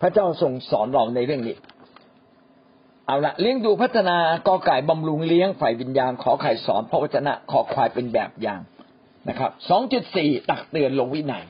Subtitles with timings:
[0.00, 1.56] พระเจ้าทรงสอนเราในเรื่องนี้
[3.06, 4.16] เอาละเลี้ยงดูพัฒนา
[4.48, 8.60] กอไก่บำรุงเลี้ยงฝ่ายวิญญาณขอไข่สอนพระวจนะขอควายเป็นแบบอย่าง
[9.28, 11.44] นะครับสองจุดสี่ตักเตือนลงวินัย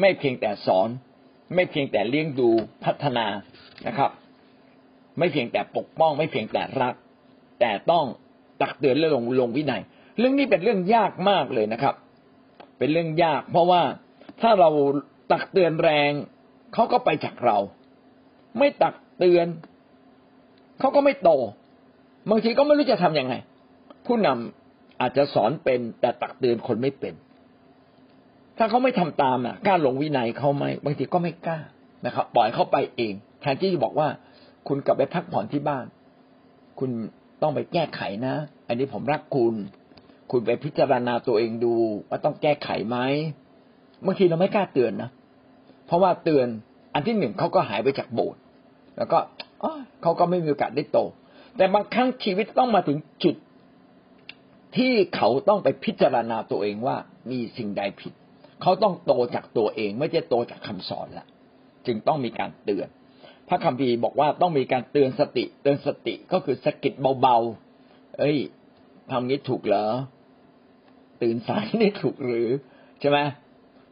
[0.00, 0.88] ไม่เพียงแต่สอน
[1.54, 2.48] ไม่เพียงแต่เลี้ยงดู
[2.84, 3.26] พัฒนา
[3.86, 4.10] นะครับ
[5.18, 6.94] ไม่เพียงแต่ปกป้อง ไม่เพียงแต่รัก
[7.60, 8.04] แต่ต้อง
[8.62, 9.82] ตักเตือนและลงลงวินัย
[10.18, 11.94] เรื่องนี้เป็นเรื่องยากมากเลยนะครับ
[12.78, 13.82] เป็นเรื่องยาก เพราะว่า
[14.40, 14.70] ถ้าเรา
[15.32, 16.12] ตักเตือนแรง
[16.74, 17.58] เขาก็ไปจากเรา
[18.58, 19.46] ไม่ตักเตือน
[20.80, 21.30] เขาก็ไม่โต
[22.30, 23.34] บางทีก็ไม่รู้จะทํำยังไง
[24.06, 27.14] ผู้นำอาจจะสอนเป็น แต่ตักเตือนคนไม่เป็น
[28.58, 31.58] ถ้าเขาไม่ทำตามอะกล้าลงวินัยเขาไหมบางทีก็ไม่กล้า
[32.06, 34.08] นะครับ ปล่อยเขาไปเองแทนที่จะบอกว่า
[34.68, 35.84] คุณกลับไปพักผ่อนที่บ้าน
[36.78, 36.90] คุณ
[37.42, 38.34] ต้องไปแก้ไขนะ
[38.68, 39.54] อันนี้ผมรักคุณ
[40.30, 41.74] คุณไปพิจารณาตัวเองดู
[42.08, 42.96] ว่าต้องแก้ไขไหม
[44.04, 45.10] บางทีเราไม่กล้าเตือนนะ
[45.86, 46.48] เพราะว่าเตือน
[46.94, 48.40] อันที่หนึ่งเขาก็หายไปจากโบสถ์
[48.96, 49.18] แล้วก็
[50.02, 50.98] เขาก็ไม่มีโอกาสได้โต
[51.56, 53.36] แต่บางครั้งชีวิตต้องมาถึงจุด
[54.76, 56.96] ที่เขาต้องไปพิจารณาตัวเองว่า
[57.30, 58.12] มีสิ่งใดผิด
[58.62, 61.26] เขาต้องโตจากตัวเอง ไม่ใช่โตจากคำสอนละ
[61.86, 62.88] จึงต้องมีการเตือน
[63.48, 68.36] พระคัมภีร์บอกว่าต้องมีการเตือนสติ เตือนสติก็คือสกิดเบาๆเอ้ย
[69.10, 69.86] ทำงี้ถูกเหรอ
[71.22, 72.48] ตื่นสายนี่ถูกหรือ
[73.00, 73.18] ใช่ไหม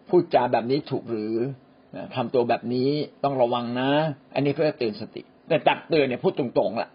[0.08, 1.34] พูดจาแบบนี้ถูกหรือ
[2.16, 2.90] ทำตัวแบบนี้
[3.24, 3.90] ต้องระวังนะ
[4.34, 6.88] อันนี้เพื่อเตือนสติ แต่ตักเตือนเนี่ยพูดตรงๆล่ะ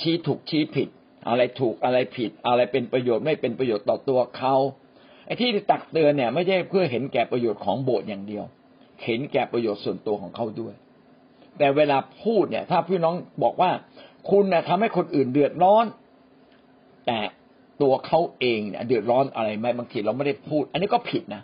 [0.00, 0.88] ชี้ถูกชี้ผิด
[1.28, 4.54] อะไรถูกอะไรผิด อะไรเป็นประโยชน์ไม่เป็นประโยชน์ต่อตัวเขา
[5.26, 8.44] ไอ้ที่ตักเตือนเนี่ย ไม่ใช่เพื่อเห็นแก่ประโยชน์ของโบสถ์อย่างเดียว
[9.04, 10.74] เห็นแก่ประโยชน์ส่วนตัวของเขาด้วย
[11.58, 13.70] แต่เวลาพูดเนี่ย ถ้าพี่น้องบอกว่า
[14.30, 15.84] คุณนะทำให้คนอื่นเดือดร้อน
[17.06, 17.18] แต่
[17.82, 21.42] ตัวเขาเองเนี่ยเดือดร้อนอะไรไหมบางทีเราไม่ได้พูด อันนี้ก็ผิดนะ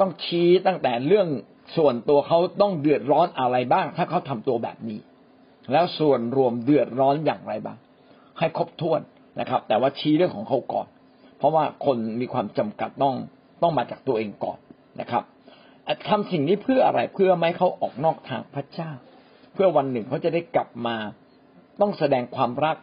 [0.00, 1.28] ต้องชี้ตั้งแต่เรื่อง
[1.76, 5.00] ส่วนตัวเขาต้องเดือดร้อนอะไรบ้าง ถ้าเขาทำตัวแบบนี้
[5.72, 7.78] แล้วส่วนรวมเดือดร้อนอย่างไรบ้าง
[8.38, 9.00] ให้ครบถ้วน
[9.40, 10.86] นะครับ แต่ว่าชี้เรื่องของเขาก่อน
[11.38, 13.14] เพราะว่าคนมีความจำกัดต้อง
[13.62, 14.58] ต้องมาจากตัวเองก่อน
[15.00, 15.22] นะครับ
[16.08, 18.90] ทำสิ่งนี้เพื่ออะไรเพื่อไม่เขาออกนอกทางพระเจ้า
[19.52, 20.96] เพื่อวันหนึ่งเขาจะได้กลับมา
[21.80, 22.76] ต้องแสดงความรัก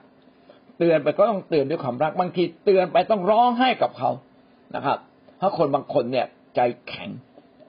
[0.78, 4.10] เตือนไปก็ต้องเตือนด้วยความรักบางทีเตือนไปต้องร้องให้กับเขา
[4.76, 4.98] นะครับ
[5.40, 7.10] ถ้าคนบางคนเนี่ยใจแข็ง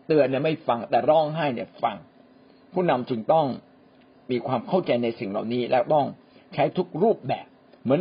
[0.07, 1.97] เตือนเนี่ยไม่ฟังแต่ร้องไห้เนี่ยฟัง
[2.73, 3.47] ผู้นำจึงต้อง
[4.31, 6.07] มีความเข้าใจในสิ่งเหล่านี้และต้อง
[6.55, 7.47] ใช้ทุกรูปแบบ
[7.83, 8.01] เหมือน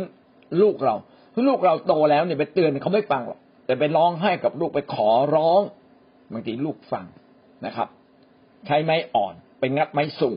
[0.62, 0.94] ลูกเรา
[1.46, 5.60] ลูกเราโตแล้วเนี่ยไปเตือนเขาไม่ฟังหรอกแต่ไปร้องไห้กับลูกไปขอร้อง
[6.32, 7.06] บางทีลูกฟัง
[7.66, 7.88] นะครับ
[8.66, 10.30] ใช้ไม้อ่อนไปงัดไม้สู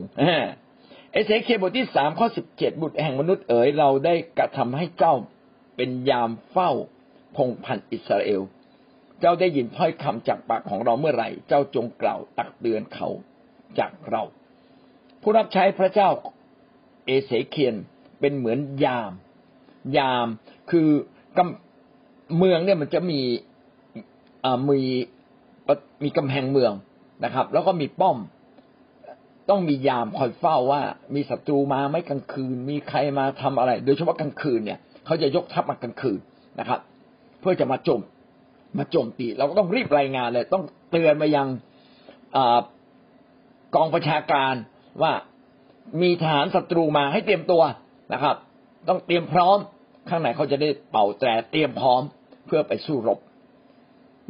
[1.12, 5.14] เอเสเคบทที่สามข้อสิบเจ็ดบุตรแห่งมนุษย์เอ๋ยเราได้กระทำให้เจ้า
[5.76, 6.70] เป็นยามเฝ้า
[7.36, 8.40] พงพันอิสราเอล
[9.20, 13.08] เจ้าได้ยินถ้อยคำจากปากของเราเมื่อไหร่ เจ้าจงกล่าวตักเตือนเขา
[13.78, 14.22] จากเรา
[15.22, 16.08] ผู้รับใช้พระเจ้า
[17.06, 17.74] เอเสเคียน
[18.20, 19.12] เป็นเหมือนยาม
[19.98, 20.26] ยาม
[20.70, 20.88] คือ
[21.38, 21.40] ก
[22.38, 23.20] เมืองเนี่ยมันจะมี
[24.68, 24.80] มี
[26.04, 26.72] มีกำแพงเมือง
[27.24, 28.18] นะครับ แล้วก็มีป้อม
[29.50, 30.82] ต้องมียามคอยเฝ้าว่า
[31.14, 36.18] มีศัตรูมาไม่กลางคืน มีใครมาทำอะไร โดยเฉพาะกลางคืนเนี่ย เขาจะยกทัพมากลางคืน
[36.60, 36.80] นะครับ
[37.40, 38.00] เพื่อจะมาโจม
[38.78, 41.46] มาโจมตี เราก็ต้องรีบรายงานเลย ต้องเตือนมายัง
[42.36, 42.38] อ
[43.74, 44.54] กองประชาการ
[45.02, 45.12] ว่า
[46.02, 47.62] มีทหารศัตรูมาให้เตรียมตัว
[48.12, 48.36] นะครับ
[48.88, 49.58] ต้องเตรียมพร้อม
[50.08, 52.02] ข้างในเขาจะได้เป่าแตรเตรียมพร้อม
[52.46, 53.18] เพื่อไปสู้รบ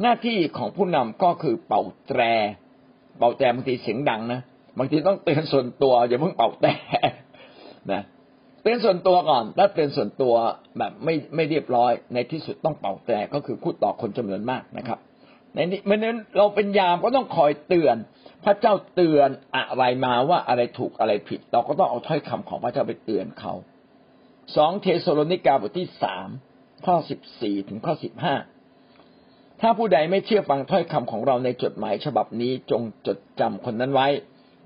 [0.01, 2.21] หน้าที่ของผู้นำก็คือเป่าแตร
[3.17, 4.41] เป่าแตรบางทีเสียงดังนะ
[4.77, 6.71] บางทีต้องเตือนส่วนตัวอย่าเพิ่งเป่าแตร
[7.91, 8.01] นะ
[8.67, 10.35] ตือนส่วนตัวก่อนถ้าเตือนส่วนตัว
[10.77, 14.99] แบบไม่ไม่เรียบร้อย ในที่สุดต้องเป่าแต่ก็คือพูดต่อคนจำนวนมากนะครับ
[15.53, 17.95] ในนี้เมื่อนั้นเราเป็นยามก็ต้องคอยเตือน
[18.45, 23.53] พระเจ้าเตือนอะไรมาว่าอะไรถูกอะไรผิด เราก็ต้องเอาถ้อยคำของพระเจ้าไปเตือนเขา
[24.55, 26.27] สองเทสโลนิกาบทที่สาม
[26.85, 28.35] ข้อสิบสี่ถึงข้อสิบห้า
[29.61, 34.07] ถ้าผู้ใดไม่เชื่อฟังถ้อยคำของเราในจดหมายฉบับนี้จงจดจำคนนั้นไว้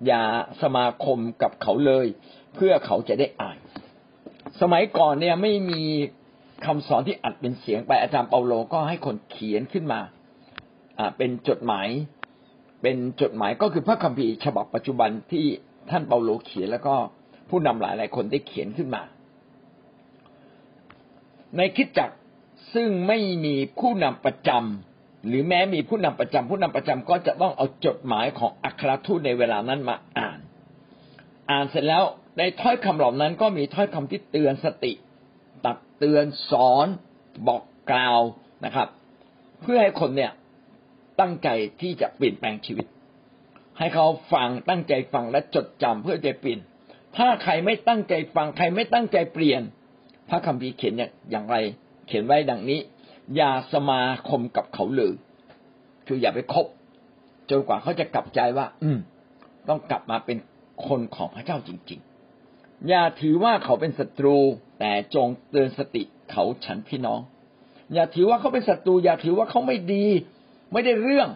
[0.07, 0.23] อย่า
[0.61, 2.07] สมาคมกับเขาเลย
[2.55, 3.57] เพื่อเขาจะได้อ่าน
[4.59, 5.81] สมัยก่อนเนี่ยไม่มี
[6.65, 9.99] คำสอนที่อัดเป็นเสียงไปอาจารย์เปาโลก็ให้คนเขียนขึ้นมา
[10.99, 11.87] อ่าเป็นจดหมาย
[12.81, 15.45] เป็นจดหมายก็คือพระคัมภีร์ฉบับปัจจุบันที่
[15.89, 16.95] ท่านเปาโลเขียนแล้วก็
[17.49, 19.01] ผู้นำหลายหลายคนได้เขียนขึ้นมา
[21.57, 22.09] ในคิดจัก
[22.73, 30.39] ซึ่งไม่มีผู้นำประจำหรือแม้มีผู้นำประจำผู้นำประจำก็จะต้องเอาจดหมายของอัครทูตในเวลานั้นมาอ่าน
[31.49, 32.03] อ่านเสร็จแล้ว
[32.37, 34.93] ในถ้อยคำเหล่านั้นก็มีถ้อยคำที่เตือนสติ
[35.65, 36.87] ตักเตือนสอน
[37.47, 38.19] บอกกล่าว
[38.65, 38.87] นะครับ
[39.61, 40.31] เพื่อให้คนเนี่ย
[41.19, 41.49] ตั้งใจ
[41.81, 42.85] ที่จะเปลี่ยนแปลงชีวิต
[43.77, 46.59] ให้เขาฟังตั้งใจฟังและจดจำเพื่อจะเปลี่ยน
[47.17, 49.61] ถ้าใครไม่ตั้งใจฟังใครไม่ตั้งใจเปลี่ยน
[50.29, 50.93] พระคัมภีร์เขียน
[51.31, 51.55] อย่างไร
[52.07, 52.79] เขียนไว้ดังนี้
[53.35, 55.13] อย่าสมาคมกับเขาเลย
[56.07, 56.65] คืออย่าไปคบ
[57.49, 58.99] จนกว่าเขาจะกลับใจว่า อืม
[59.69, 60.37] ต้องกลับมาเป็น
[60.87, 62.10] คนของพระเจ้าจริง ๆ
[62.89, 64.37] อย่าถือว่าเขาเป็นศัตรู
[64.79, 67.19] แต่จงเตือนสติเขาฉันพี่น้อง
[67.93, 70.05] อย่าถือว่าเขาเป็นศัตรู อย่าถือว่าเขาไม่ดี
[70.73, 71.29] ไม่ได้เรื่อง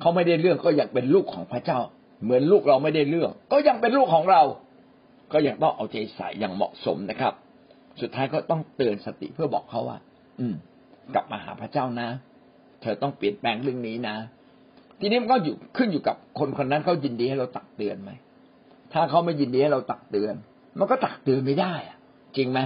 [0.00, 1.78] เขาไม่ได้เรื่องก็อยากเป็นลูกของพระเจ้า
[2.22, 4.42] เหมือนลูกเราไม่ได้เรื่อง ก็ยังเป็นลูกของเรา
[5.32, 7.32] ก็ยังต้องเอาใจใส่อย่างเหมาะสมนะครับ
[8.00, 9.98] สุดท้ายก็ต้องเตือนสติเพื่อบอกเขาว่า
[10.40, 10.54] อืม
[11.14, 12.08] กลับมาหาพระเจ้านะ
[12.82, 14.16] เธอต้องเปลี่ยนแปลงเรื่องนี้นะ
[15.00, 18.10] ทีนี้มันก็อยู่ขึ้นอยู่กับคนคนนั้นเขายินดีให้เราตักเตือนไหม
[18.92, 20.34] ถ้าเขาไม่ยินดีให้เราตักเตือน
[20.78, 21.96] มันก็ตักเตือนไม่ได้อะ
[22.36, 22.60] จริงไหม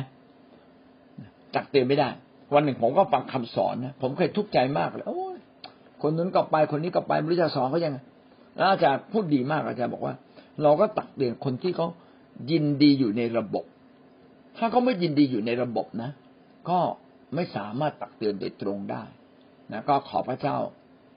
[1.57, 2.09] ตักเตือนไม่ได้
[2.55, 5.39] วันหนึ่งผมก็ฟังคำสอนนะผมเคยทุกข์ใจมากเลยโอ้ย
[6.03, 7.99] คนนั้นก็ไปคนนี้ก็ไปไม่รู้จะสอนเขายังไง
[8.73, 10.15] อาจารย์พูดดีมากอาจารย์บอกว่า
[10.63, 11.87] เราก็ตักเตือนคนที่เขา
[12.51, 13.65] ยินดีอยู่ในระบบ
[14.59, 16.11] ถ้าเขาไม่ยินดีอยู่ในระบบนะ
[16.71, 16.79] ก็
[17.35, 19.05] ไม่สามารถตักเตือนโดยตรงได้
[19.73, 20.57] นะก็ขอพระเจ้า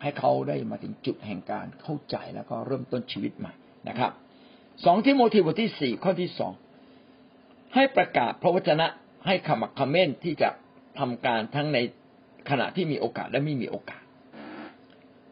[0.02, 3.54] ให้เขาได้มาถึงจุดแห่งการเข้าใจแล้วก็เริ่มต้นชีวิตใหม่
[3.88, 4.12] นะครับ
[4.86, 6.52] สองที่โมทีบทที่สี่ข้อที่สอง
[7.76, 8.88] ให้ประกาศพระวจนะ
[9.26, 10.50] ให้ขมักขม้นที่จะ
[11.00, 11.78] ทำการทั้งใน
[12.50, 14.04] ขณะที่มีโอกาสและไม่มีโอกาส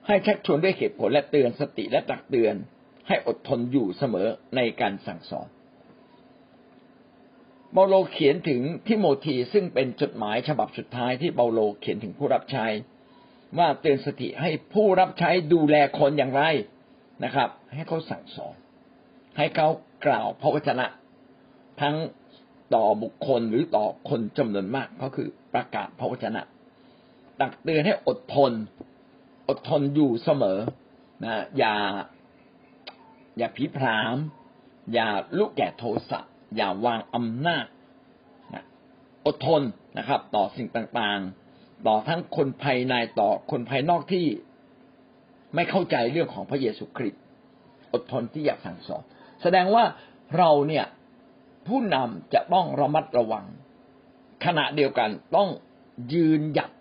[0.08, 2.56] ให้ชักชวนด้วยเหตุผลและเตือนสติและตักเตือน
[3.08, 5.48] ให้อดทนอยู่เสมอในการสั่งสอน
[7.74, 12.66] เปาโลเขียนถึงทิโมธีซึ่งเป็นจดหมายฉบับสุดท้ายที่เปาโลเขียนถึงผู้รับใช้
[13.58, 16.42] ว่าเตือนสติให้ผู้รับใช้ดูแลคนอย่างไร
[17.24, 18.56] นะครับ ให้เขาสั่งสอน
[19.38, 19.68] ให้เขา
[20.06, 20.86] กล่าวพระวจนะ
[21.82, 21.96] ทั้ง
[22.76, 26.42] ต่อบุคคลหรือต่อคนจำนวนมากก็คือประกาศพระวจนะ
[27.40, 28.52] ตักเตือนให้อดทน
[29.50, 30.60] อดทนอยู่เสมอ
[31.24, 31.76] นะอย่า
[33.38, 34.18] อย่าผีพราม
[34.94, 35.08] อย่า
[35.38, 36.20] ลุกแก่โทสะ
[36.56, 37.66] อย่าวางอำนาจ
[38.54, 38.64] นะ
[39.26, 39.62] อดทน
[39.98, 44.26] นะครับ ต่อสิ่งต่างๆ ต่อทั้งคนภายในต่อคนภายนอกที่
[45.56, 47.22] ไม่เข้าใจเรื่องของพระเยซูคริสต์
[47.94, 49.04] อดทนที่อยากสั่งสอน
[49.42, 49.84] แสดงว่า
[50.38, 50.86] เราเนี่ย
[51.68, 53.46] ผู้นำจะต้องระมัดระวัง
[54.46, 55.50] ขณะเดียวกันต้อง
[56.14, 56.72] ยืนหยัด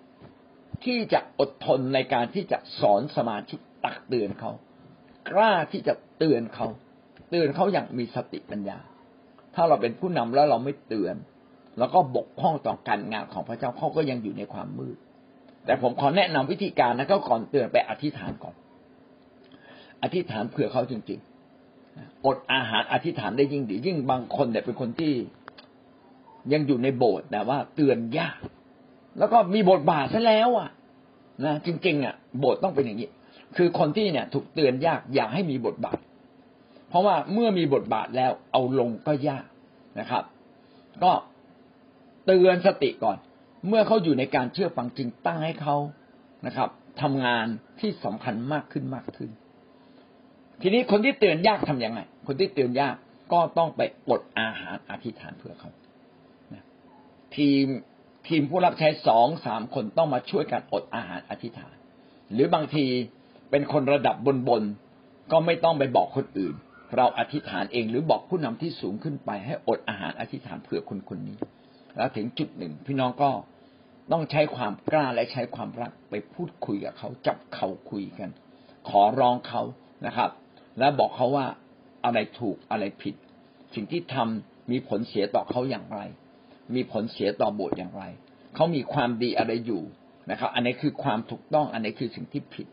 [0.84, 4.50] ที่จะอดทนในการที่จะสอนสมาชิกตักเตือนเขา
[5.30, 6.66] กล้าที่จะเตือนเขา
[7.30, 8.78] เตือนเขาอย่างมีสติปัญญา
[9.54, 11.16] ถ้าเราเป็นผู้นำแล้วเราไม่เตือน
[11.78, 14.96] แล้วก็บกพร่องต่อการงานของพระเจ้าเขาก็ยังอยู่ในความมืด
[15.66, 18.54] แต่ผมขอแนะนำวิธีการนะก็ก่อนเตือนไปอธิษฐานก่อน
[20.02, 21.29] อธิษฐานเผื่อเขาจริงๆ
[22.26, 25.12] อดอาหารอธิษฐานได้ยิ่งดี ยิ่งบางคนเนี่ยเป็นคนที่
[26.52, 28.38] ยังอยู่ในโบสถ์แต่ว่าเตือนยาก
[29.18, 30.70] แล้วก็มีบทบาทซะแล้วอะ
[31.44, 33.10] นะจริงๆอะโบสถ์ต้องเป็นอย่างนี้
[33.56, 35.98] คือคนที่เนี่ย ถูกเตือนยากอยากให้มีบทบาท
[36.88, 39.46] เพราะว่าเมื่อมีบทบาทแล้วเอาลงก็ยาก
[40.00, 40.24] นะครับ
[41.02, 41.12] ก็
[42.26, 43.18] เตือนสติก่อน
[43.68, 45.76] เมื่อเขาอยู่ในการเชื่อฟังจริงตั้งให้เขา
[46.46, 46.68] นะครับ
[47.02, 47.46] ทำงาน
[47.80, 49.30] ที่สำคัญมากขึ้นมากขึ้น
[50.62, 52.94] ทีนี้คนที่เตือนยากทํำยังไง คนที่เตือนยาก
[53.32, 55.70] ก็ต้องไปอดอาหารอธิษฐานเพื่อเขา
[57.36, 57.66] ทีม
[58.28, 61.74] ทีมผู้รับใช้สองสามคนต้องมาช่วยกันอดอาหารอธิษฐาน
[62.32, 62.84] หรือบางที
[63.50, 64.62] เป็นคนระดับบนบน
[65.32, 66.54] ก็ไม่ต้องไปบอกคนอื่น
[66.96, 71.36] เราอธิษฐานเองหรือบอกผู้นำที่สูงขึ้นไปให้อดอาหารอธิษฐานเผื่อคนคนนี้
[71.96, 73.30] แล้วถึงจุดหนึ่ง พี่น้องก็
[74.12, 78.30] ต้องใช้ความกล้าและใช้ความรักไปพูดคุยกับเขา จับเขาคุยกัน
[78.88, 79.62] ขอร้องเขา
[80.06, 80.30] นะครับ
[80.78, 81.46] แล้วบอกเขาว่า
[82.04, 83.14] อะไรถูกอะไรผิด
[83.74, 86.00] สิ่งที่ทำมีผลเสียต่อเขาอย่างไร
[86.74, 88.04] มีผลเสียต่อโบสถ์อย่างไร
[88.54, 89.82] เขามีความดีอะไรอยู่
[90.30, 92.66] นะครับ อันนี้คือความถูกต้อง อันนี้คือสิ่งที่ผิด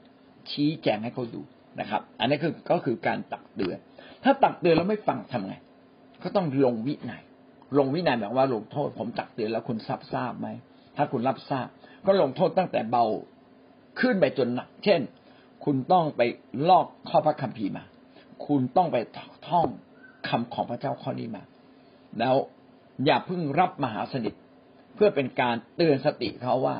[0.51, 1.41] ชี้แจงให้เขาดู
[1.79, 3.77] นะครับ อันนี้คือก็คือการตักเตือน
[4.23, 5.55] ถ้าตักเตือนแล้วไม่ฟังทำไง
[6.23, 7.23] ก็ต้องลงวินัย
[7.77, 10.47] ลงวินัยแบบว่าลงโทษ ผมตักเตือนแล้วคุณรับทราบไหม
[10.97, 11.67] ถ้าคุณรับทราบ
[12.05, 13.05] ก็ลงโทษตั้งแต่เบา
[13.99, 15.01] ขึ้นไปจนหนัก เช่น
[15.65, 16.21] คุณต้องไป
[16.69, 17.83] ลอกข้อพระคัมภีร์มา
[18.47, 18.97] คุณต้องไป
[19.47, 19.67] ท่อง
[20.27, 21.43] คำของพระเจ้าข้อนี้มา
[22.19, 22.35] แล้ว
[23.05, 24.33] อย่าเพิ่งรับมหาสนิท
[24.95, 26.75] เพื่อเป็นการเตือนสติเขาว่า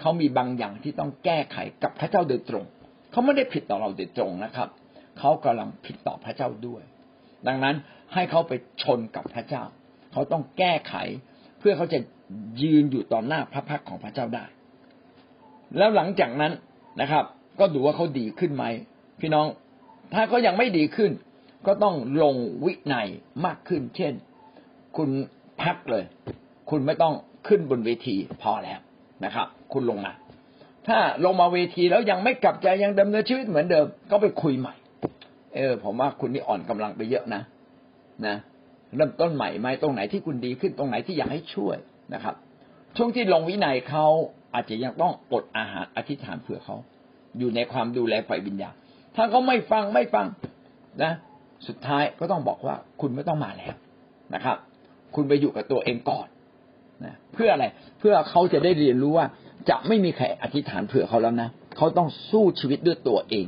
[0.00, 2.64] เขามีบางอย่างที่ต้องแก้ไขกับพระเจ้าโดยตรง
[3.10, 4.68] เขาไม่ได้ผิดต่อเราโดยตรงนะครับ
[5.18, 6.82] เขากำลังผิดต่อพระเจ้าด้วย
[7.46, 7.76] ดังนั้น
[8.14, 9.62] ให้เขาไปชนกับพระเจ้า
[10.12, 10.94] เขาต้องแก้ไข
[11.58, 11.98] เพื่อเขาจะ
[12.62, 14.44] ยืนอยู่ต่อหน้าพระพักของพระเจ้าได้
[15.76, 16.52] แล้วหลังจากนั้น
[17.00, 17.24] นะครับ
[17.60, 18.64] ก็ดูว่าเขาดีขึ้นไหม
[19.20, 19.46] พี่น้อง
[20.14, 21.10] ถ้าเขายังไม่ดีขึ้น
[21.66, 23.08] ก็ต้องลงวินัย
[23.44, 24.12] มากขึ้น เช่น
[24.96, 25.08] คุณ
[25.62, 26.04] พักเลย
[26.70, 27.14] คุณไม่ต้อง
[27.48, 28.78] ขึ้นบนเวทีพอแล้ว
[29.24, 30.12] นะครับ คุณลงมา
[30.88, 34.74] ถ้าลงมาเวทีแล้วยังไม่กลับใจยังดำเนินชีวิตเหมือนเดิม ก็ไปคุยใหม่
[35.54, 37.42] เออ ผมว่าคุณนี่อ่อนกำลังไปเยอะนะ
[38.26, 38.36] นะ
[38.96, 41.76] เริ่มต้นใหม่ไหมตรงไหนที่คุณดีขึ้นตรงไหนที่อยากให้ช่วย
[42.14, 42.34] นะครับ
[42.96, 44.06] ช่วงที่ลงวินัยเขา
[44.54, 46.76] อาจจะยังต้องอดอาหารอธิษฐานเผื่อเขา
[47.38, 48.74] อยู่ในความดูแลฝ่ายวิญญาณ
[49.16, 50.26] ถ้าเขาไม่ฟังไม่ฟัง
[51.02, 51.12] นะ
[51.68, 53.74] สุดท้ายก็ต้องบอกว่าคุณไม่ต้องมาแล้ว
[54.34, 54.56] นะครับ
[55.14, 56.26] คุณไปอยู่กับตัวเองก่อน
[57.04, 57.66] นะเพื่ออะไร
[57.98, 59.26] เพื่อเขาจะได้เรียนรู้ว่า
[59.70, 63.46] จะไม่มีใครอธิษฐานเผื่อเขาแล้วนะเขาต้องสู้ชีวิตด้วยตัวเอง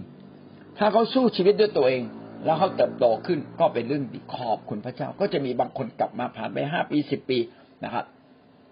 [0.79, 2.03] ถ้าเขาสู้ชีวิตด้วยตัวเอง
[2.45, 7.39] แล้วเขาเติบโตขึ้นก็เป็นเรื่องดีขอบคุณพระเจ้า ก็จะมีบางคนกลับมาผ่านไปห้าปีสิบปี
[7.85, 8.05] นะครับ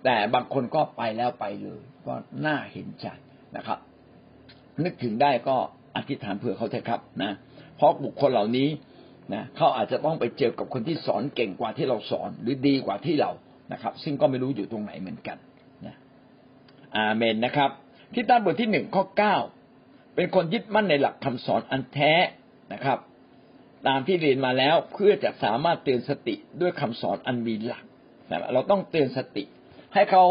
[0.04, 2.14] แต่บางคนก็ไปแล้วไปเลย ก็
[2.46, 3.06] น่าเห็นใจ
[3.56, 3.78] นะครับ
[4.84, 5.56] นึกถึงได้ก็
[5.96, 7.32] อธิษฐานเผื่อเขาเถอะครับนะ
[7.76, 8.68] เพราะบุคคลเหล่านี้
[9.34, 13.30] นะเขาอาจจะต้องไปเจอกับคนที่สอนเก่งกว่าที่เราสอนหรือดีกว่าที่เรา
[13.72, 15.38] นะครับ ซึ่งก็ไม่รู้อยู่ตรงไหนเหมือนกัน
[15.86, 15.94] นะ
[16.96, 17.70] อาเมนนะครับ
[18.14, 19.36] ที่ต้านบทที่หนึ่งข้อเก้า
[20.14, 22.12] เป็นคนยึดมั่นในหลักคำสอนอันแท้
[22.72, 22.98] นะครับ
[23.86, 27.84] ตามที่เรียนมาแล้วเพื่อจะสามารถเตือนสติด้วยคำสอนอันมีหลัก
[28.30, 29.44] นะเราต้องเตือนสติ
[29.94, 30.24] ให้เขา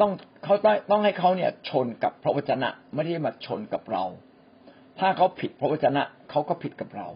[0.00, 0.12] ต้อง
[0.46, 0.56] เขา
[0.90, 4.04] ต้องให้เขาเนี่ยชนกับพระวจนะ ไม่ได้มาชนกับเรา
[4.98, 7.08] ถ้าเขาผิดพระวจนะเขาก็ผิดกับเรา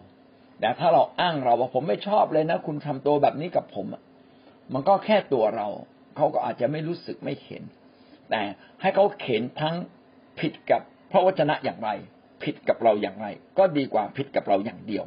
[0.59, 3.87] แต่ถ้าเราอ้างเราว่าผมไม่ชอบเลยนะ คุณทำตัวแบบนี้กับผม
[4.73, 5.67] มันก็แค่ตัวเรา
[6.15, 7.63] เขาก็อาจจะไม่รู้สึกไม่เห็น
[8.29, 8.41] แต่
[8.81, 9.75] ให้เขาเข็นทั้ง
[10.39, 11.89] ผิดกับพระวจนะอย่างไร
[12.43, 15.03] ผิดกับเราอย่างไร ก็ดีกว่าผิดกับเราอย่างเดียว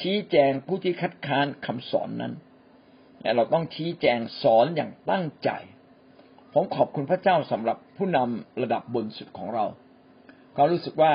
[0.00, 2.32] ชี้แจงผู้ที่คัดค้านคำสอนนั้น
[3.36, 5.50] เราต้องชี้แจงสอนอย่างตั้งใจ
[6.52, 9.64] ผมขอบคุณพระเจ้าสำหรับผู้นำระดับบนสุดของเรา
[10.54, 11.12] เขารู้สึกว่า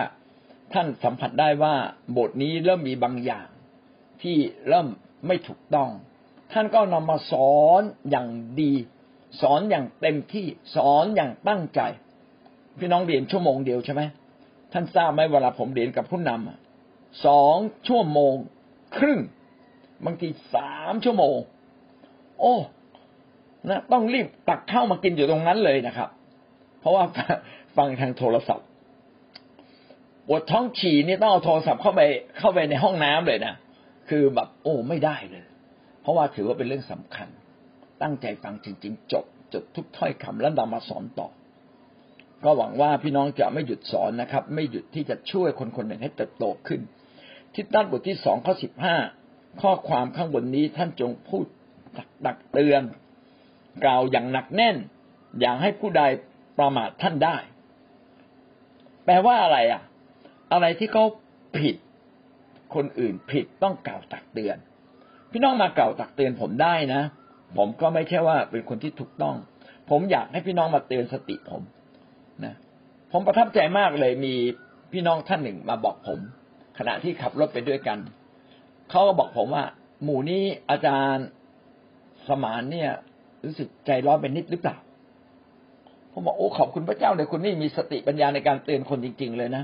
[0.73, 1.75] ท่านสัมผัสได้ว่า
[2.17, 3.47] บทนี้เริ่มมีบางอย่าง
[4.21, 4.88] ที่เริ่ม
[5.27, 5.89] ไม่ถูกต้อง
[6.51, 8.27] ท่านก็นำมาสอนอย่าง
[8.61, 8.71] ดี
[9.41, 10.45] สอนอย่างเต็มที่
[10.75, 11.81] สอนอย่างตั้งใจ
[12.79, 14.01] พี่น้องเรียนชั่วโมงเดียวใช่ไหม
[14.73, 17.57] ท่านทราบไหมเวลาผมเรียนกับผู้นำสอง
[17.88, 18.35] ชั่วโมง
[18.97, 19.19] ครึ่ง
[20.05, 21.38] บางทีสามชั่วโมง
[22.39, 22.55] โอ้
[23.69, 26.09] นะต้องรีบตักข้าวมากินอยู่ตรงนั้นเลยนะครับ
[26.79, 27.03] เพราะว่า
[27.77, 28.67] ฟังทางโทรศัพท์
[30.27, 32.01] ปวดท้องฉี่นี่ต้องเอาโทรศัพท์เข้าไป
[32.39, 33.53] เข้าไปในห้องน้ำเลยนะ
[34.09, 35.43] คือแบบโอ้ไม่ได้เลย
[36.01, 37.27] เพราะว่าถือว่าเป็นเรื่องสำคัญ
[38.01, 41.27] ตั้งใจฟังจริง ๆ จบจดทุกถ้อยคำแล้วนำมาสอนต่อ
[42.43, 46.81] ก็หวังว่าพี่น้องจะไม่หยุดสอนนะครับ ไม่หยุดที่จะช่วยคนคนหนึ่งให้เติบโตขึ้น
[47.53, 48.95] ที่ตั้นบทที่สองข้อสิบห้า
[49.61, 51.45] ข้อความข้างบนนี้ท่านจงพูด
[52.25, 52.81] ตักเตือน
[53.83, 54.75] กล่าวอย่างหนักแน่น
[55.39, 56.03] อย่างให้ผู้ใด
[56.57, 57.37] ประมาทท่านได้
[59.05, 59.81] แปลว่าอะไรอะ
[60.51, 61.03] อะไรที่เขา
[61.57, 61.75] ผิด
[62.75, 64.57] คนอื่นผิดต้องกล่าวตักเตือน
[65.31, 67.01] พี่น้องมากล่าวตักเตือนผมได้นะ
[67.57, 69.35] ผมก็ไม่ใช่ว่าเป็นคนที่ถูกต้อง
[69.89, 71.61] ผมอยากให้พี่น้องมาเตือนสติผม
[72.45, 72.55] นะ
[73.11, 74.35] ผมประทับใจมากเลยมี
[74.91, 76.19] พี่น้องท่านหนึ่งมาบอกผม
[76.77, 77.99] ขณะที่ขับรถไปด้วยกัน
[78.89, 79.65] เขาก็บอกผมว่า
[80.03, 81.25] หมู่นี้อาจารย์
[82.27, 82.91] สมานเนี่ย
[83.45, 84.77] รู้สึกใจร้อนเป็นนิดหรือเปล่า
[86.12, 89.63] ผมบอกโอ้ขอบคุณพระเจ้าเลยคุณนี่มีสติปัญญาในการเตือนคนจริง ๆ เลยนะ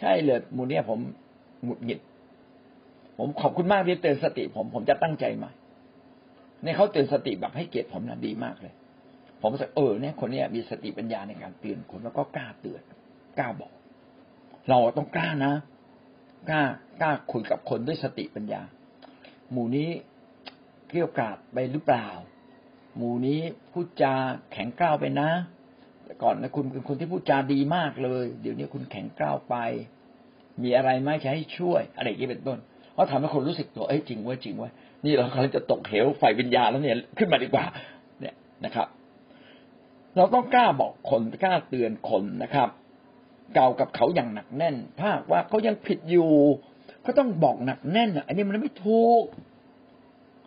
[0.00, 0.98] ใช่เลยมูเนี่ยผม
[1.64, 2.00] หงุดหงิด
[3.18, 5.52] ผมขอบคุณมากที่เตือนสติ ผมผมจะตั้งใจใหม่
[6.62, 8.74] ในเขาเตือนสติแบบให้เกียรติผมนะดีมากเลย
[9.40, 12.82] ผมสึกเออเนี่ยคนนี้มีสติปัญญาในการเตือนคนแล้วก็กล้าเตือน
[13.38, 13.72] กล้าบอก
[14.68, 15.52] เราต้องกล้านะ
[16.50, 16.62] กล้า
[17.00, 18.62] กล้าคุยกับคนด้วยสติปัญญา
[19.52, 19.88] หมู่นี้
[20.88, 22.08] เกี่ยวกาดไปหรือเปล่า
[22.96, 23.40] หมู่นี้
[23.72, 24.14] พูดจา
[24.52, 25.30] แข็งกล้าวไปนะ
[26.22, 29.56] ก่อนนะคุณเป็นคนที่พูดจาดีมากเลย เดี๋ยวนี้คุณแข็งกร้าวไป
[30.62, 32.58] มีอะไรไหมจะให้ช่วย อะไรอย่างนี้เป็นต้น
[32.92, 34.70] เพราะทำให้คนรู้สึกตัวเอ้ยจริงว่าจริงว่า
[35.04, 37.64] นี่เรากำลังจะตกเหวไฟวิญญาณแล้วเนี่ยขึ้นมาดีกว่า
[38.20, 38.34] เนี่ย
[38.64, 38.86] นะครับ
[40.16, 42.68] เราต้องกล้าบอกคนกล้าเตือนคนนะครับ
[43.54, 46.32] เก่ากับเขาอย่างหนักแน่น ถ้าว่าเขายังผิดอยู่
[47.06, 49.22] ก็ต้องบอกหนักแน่นอันนี้มันไม่ถูก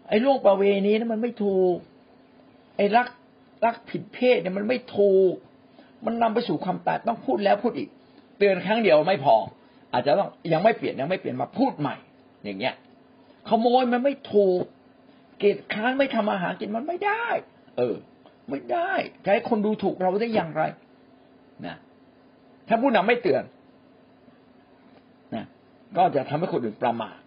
[0.09, 1.75] ไอ้โรคประเวณีนั้นมันไม่ถูก
[2.75, 3.07] ไอ้รัก
[3.65, 5.33] รักผิดเพศเนี่ยมันไม่ถูก
[6.05, 7.89] มันนำไปสู่ความตายต้องพูดแล้วพูดอีก
[8.37, 9.35] เตือนครั้งเดียวไม่พอ
[9.93, 11.95] อาจจะต้องยังไม่เปลี่ยนยังไม่เปลี่ยนมาพูดใหม่
[12.43, 12.75] อย่างเงี้ย
[13.49, 14.61] ขโมยมันไม่ถูก
[15.39, 17.25] เกตค้านไม่ทำอาหารกินมันไม่ได้
[17.77, 17.95] เออ
[18.49, 18.91] ไม่ได้
[19.23, 20.63] จะให้คนดูถูกเราได้อย่างไร
[21.65, 21.77] นะ
[22.67, 23.43] ถ้าผู้นำไม่เตือน
[25.35, 25.45] นะ
[25.97, 27.17] ก็จะทำให้คนอื่นประมาท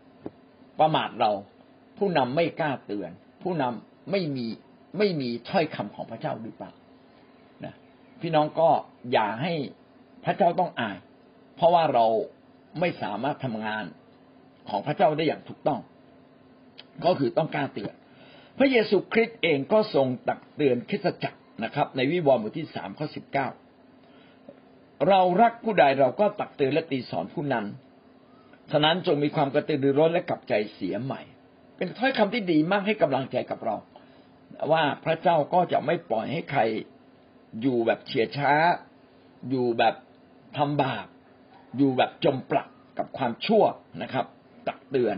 [0.80, 1.30] ประมาทเรา
[1.98, 3.10] ผู้นำไม่กล้าเตือน
[3.42, 4.46] ผู้นำไม่มี
[4.98, 6.72] ไม่มีถ้อยคำของพระเจ้าหรือเปล่า
[8.20, 8.70] พี่น้องก็
[9.12, 9.52] อย่าให้
[10.24, 10.96] พระเจ้าต้องอาย
[11.56, 12.06] เพราะว่าเรา
[12.80, 13.84] ไม่สามารถทำงาน
[14.68, 15.80] ของพระเจ้าได้อย่างถูกต้อง
[17.04, 17.94] ก็คือต้องกล้าเตือน
[18.58, 23.48] พระเยซูคริสต์เองก็ทรงตักเตือนคริสตจักรนะครับ ในวิวรณ์บทที่สามข้อสิบเก้า
[25.08, 27.66] เรารักผู้ใดเราก็ตักเตือนและตีสอนผู้นั้น
[28.70, 31.20] ฉะนั้นจงมีความกระตือรือร้นและกลับใจเสียใหม่
[31.76, 33.76] เป็นถ้อยคำที่ดีมากให้กำลังใจกับเรา
[34.72, 36.60] ว่าพระเจ้าก็จะไม่ปล่อยให้ใคร
[37.60, 38.52] อยู่แบบเฉียดช้า
[39.50, 39.94] อยู่แบบ
[40.56, 41.06] ทำบาป
[41.76, 43.64] อยู่แบบจมปลักกับความชั่ว
[44.02, 44.26] นะครับ
[44.68, 45.16] ตักเตือน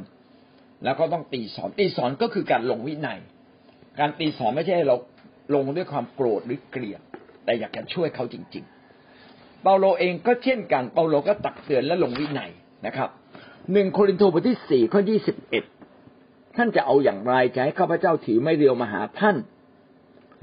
[0.84, 3.18] แล้วก็ต้องตีสอนตีสอนก็คือการลงวินัย
[3.98, 4.96] การตีสอนไม่ใช่เรา
[5.54, 7.00] ลงด้วยความโกรธหรือเกลียด
[7.44, 8.64] แต่อยากจะช่วยเขาจริง
[9.12, 12.50] ๆ เปาโลเองก็เช่นกันเปาโลก็ตักเตือนและลงวินัย
[12.86, 13.08] นะครับ
[13.72, 15.64] หนึ่งโครินธ์บทที่สี่ข้อยี่สิบเอ็ด
[16.56, 19.36] ท่านจะเอาอย่างไรจะให้ข้าพเจ้าถือไม่เรียวมาหาท่าน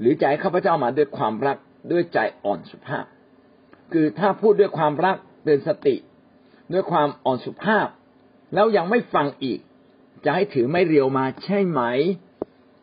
[0.00, 1.56] หรือจะให้ข้าพเจ้ามาด้วยความรัก
[1.92, 3.04] ด้วยใจอ่อนสุภาพ
[3.92, 5.96] คือถ้าพูดด้วยความรักเตือนสติ
[6.72, 7.88] ด้วยความอ่อนสุภาพ
[8.54, 9.60] แล้วยังไม่ฟังอีก
[10.24, 11.82] จะให้ถือไม่เรียวมาใช่ไหม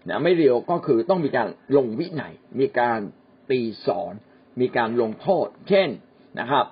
[0.10, 3.00] นะไม่เรียวก็คือต้องมีการลงวินัยมีการ
[3.50, 4.14] ตีสอน
[4.60, 5.90] มีการลงโทษ เช่น
[6.40, 6.66] นะครับ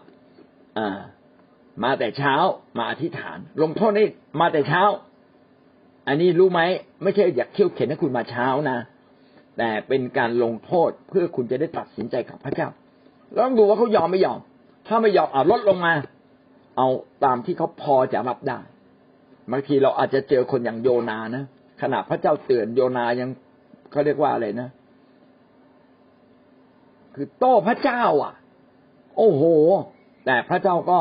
[1.83, 2.35] มาแต่เช้า
[2.77, 4.07] มาอธิษฐาน ลงโทษนี่
[4.39, 4.83] มาแต่เช้า
[6.07, 6.61] อันนี้รู้ไหม
[7.03, 8.77] ไม่ใช่อยากเขี่ยวเข็นให้คุณมาเช้านะ
[9.57, 12.67] แต่เป็นการลงโทษเพื่อคุณจะได้ตัดสินใจกับพระเจ้า
[13.37, 14.39] ลองดูว่าเขายอมไม่ยอม
[14.87, 15.93] ถ้าไม่ยอมเอาลดลงมา
[16.77, 16.87] เอา
[17.23, 18.59] ตามที่เขาพอจะรับได้
[19.51, 21.43] บางทีเราอาจจะเจอคนอย่างโยนานะ
[21.81, 23.29] ขณะพระเจ้าเตือนโยนายัง
[23.91, 24.69] เขาเรียกว่าอะไรนะ
[27.15, 28.33] คือโต้พระเจ้า อะ
[29.17, 29.43] โอ้โห
[30.25, 30.99] แต่พระเจ้าก็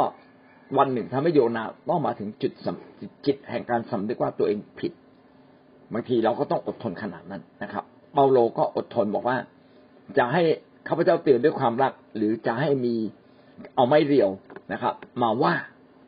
[0.79, 2.53] วันหนึ่งทำให้โยนาต้องมาถึงจุด
[3.27, 4.93] จิตแห่งการสำนึกว่าตัวเองผิด
[5.93, 9.37] บางทีเราก็ต้องอดทนขนาดนั้นนะครับ เปาโลก็อดทนบอกว่า
[10.19, 10.43] จะให้
[10.89, 12.95] ข้าพเจ้าเตือนด้วยความรัก หรือจะให้มี
[13.75, 14.31] เอาไม่เรียว
[14.73, 15.55] นะครับ มาว่า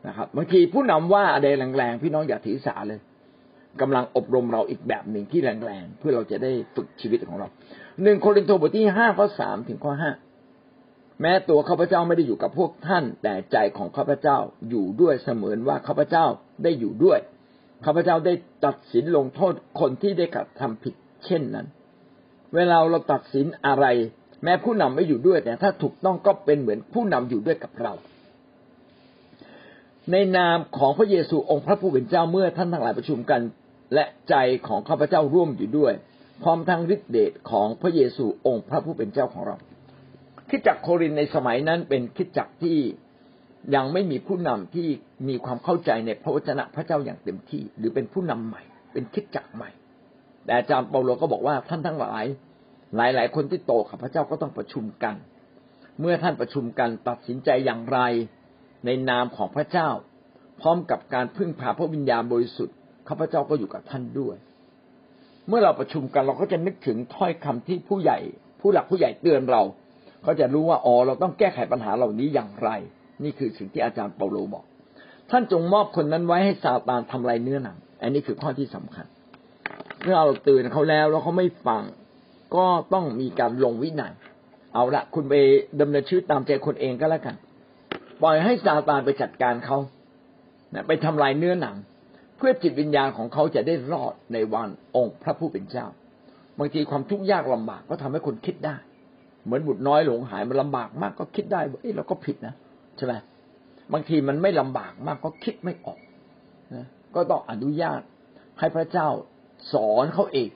[0.08, 3.00] นะครับบางทีผู้นำว่าอะไรแรงๆพี่น้องอย่าถือสาเลย
[3.80, 7.46] กำลังอบรมเราอีกแบบหนึ่งที่แรงๆเพื่อเราจะได้ฝึกชีวิตของเรา
[8.02, 10.10] หนึ่งโครินธ์บทที่ห้าข้อสามถึงข้อห้า
[11.20, 14.38] แม้ตัวข้าพเจ้าไม่ได้อยู่กับพวกท่าน แต่ใจของข้าพเจ้า
[14.70, 16.24] อยู่ด้วยเสมือนว่าข้าพเจ้า
[16.62, 17.18] ได้อยู่ด้วย
[17.84, 18.34] ข้าพเจ้าได้
[18.64, 21.66] ตัดสินลงโทษคนที่ได้กระทำผิด เช่นนั้น
[22.54, 23.86] เวลาเราตัดสินอะไร
[24.44, 27.92] แม้ผู้นำไม่อยู่ด้วย แต่ถ้าถูกต้องก็เป็นเหมือนผู้นำอยู่ด้วยกับเรา
[30.12, 33.40] ในนามของพระเยซูองค์พระผู้เป็นเจ้าเมื่อท่านทั้งหลายประชุมกัน
[33.94, 34.34] และใจ
[34.66, 35.92] ของข้าพเจ้าร่วมอยู่ด้วย
[36.42, 39.56] พร้อมทั้งฤทธิเดชของพระเยซูองค์พระผู้เป็นเจ้าของเรา
[40.50, 42.78] คิดจักโครินในสมัยนั้นเป็นคิดจักที่
[43.74, 44.88] ยังไม่มีผู้นำที่
[45.28, 49.70] มีความเข้าใจในพระวจนะพระเจ้าอย่างเต็มที่ หรือเป็นผู้นำใหม่ เป็นคิดจักใหม่
[50.44, 52.24] แต่อาจารย์เปาโลก็บอกว่าท่านทั้งหลาย
[52.96, 55.16] หลาย ๆ คนที่โตกับพระเจ้าก็ต้องประชุมกัน
[56.00, 57.98] เมื่อท่านประชุมกันตัดสินใจอย่างไร
[58.84, 59.88] ในนามของพระเจ้า
[60.60, 62.76] พร้อมกับการพึ่งพาพระวิญญาณบริสุทธิ์
[63.08, 64.36] ข้าพเจ้าก็อยู่กับท่านด้วย
[65.48, 68.18] เมื่อเราประชุมกันเราก็จะนึกถึงถ้อยคำที่ผู้ใหญ่
[68.60, 69.62] ผู้หลักผู้ใหญ่เตือนเรา
[70.24, 72.68] เขาจะรู้ว่าอ๋อเราต้องแก้ไขปัญหาเหล่านี้อย่างไร
[73.24, 74.64] นี่คือสิ่งที่อาจารย์เปาโลบอก
[75.30, 79.06] ท่านจงมอบคนนั้นไว้ให้ซาตานทำลายเนื้อหนัง อันนี้คือข้อที่สำคัญ
[80.02, 81.82] เมื่อเราเตือนเขาแล้วแล้วเขาไม่ฟัง
[82.56, 84.12] ก็ต้องมีการลงวินัย
[84.74, 85.34] เอาละคุณไป
[85.80, 87.36] ดำเนินชีวิตตามใจคนเองก็แล้วกัน
[88.22, 89.78] ปล่อยให้ซาตานไปจัดการเขา
[90.86, 91.76] ไปทำลายเนื้อหนัง
[92.36, 95.86] เพื่อจิตวิญญาณของเขาจะได้รอดในวันองค์พระผู้เป็นเจ้า
[96.58, 98.76] บางทีความทุกข์ยากลำบากก็ทำให้คนคิดได้
[99.44, 102.54] เหมือนบุตรน้อยหลงหายมันลำบากมากก็คิดได้ว่าเอ้เราก็ผิดนะ
[102.96, 103.14] ใช่ไหม
[103.92, 105.98] บางทีมันไม่ลำบากมากก็คิดไม่ออก
[106.74, 108.00] นะก็ต้องอนุญาต
[108.58, 109.08] ให้พระเจ้า
[109.72, 110.48] สอนเขาเอง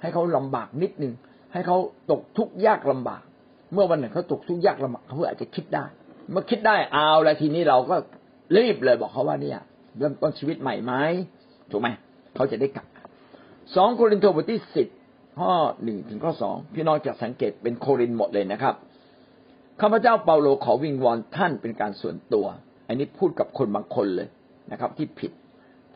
[0.00, 1.14] ให้เขาลำบากนิดนึง
[1.52, 1.78] ให้เขา
[2.10, 3.22] ตกทุกข์ยากลำบาก
[3.72, 5.84] เมื่อวันหนึ่งเขาตกทุกข์ยากลำบากเขาอาจจะคิดได้
[6.30, 7.96] เมื่อคิดได้เอาแล้วทีนี้เราก็
[8.56, 9.60] รีบเลยบอกเขาว่าเนี่ย
[9.98, 10.92] เริ่มต้นชีวิตใหม่ไหม
[11.70, 11.88] ถูกไหม
[12.34, 12.86] เขาจะได้กลับ
[13.74, 14.88] สองโครินธ์บทที่สิบ
[15.38, 15.52] ข้อ
[15.84, 18.74] หนึ่งถึงข้อสองพี่น้องจะสังเกตเป็นโครินหมดเลยนะครับ
[19.80, 22.46] ข้าพเจ้าเปาโลขอวิงวอนท่านเป็นการส่วนตัว
[22.88, 24.28] อันนี้พูดกับคนบางคนเลย
[24.72, 25.32] นะครับ ที่ผิด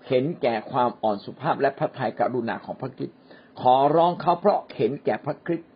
[0.09, 3.17] เห็นแก่ความอ่อนสุภาพและพระทัยกรุณาของพระคริสต์
[3.61, 5.69] ขอร้องเขาเพราะเห็นแก่พระคริสต์